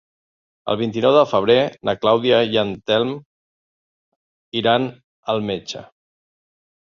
El 0.71 0.77
vint-i-nou 0.77 1.11
de 1.15 1.25
febrer 1.33 1.57
na 1.89 1.93
Clàudia 2.05 2.39
i 2.55 2.57
en 2.61 2.71
Telm 2.91 3.13
iran 4.61 4.87
al 5.35 5.45
metge. 5.51 5.85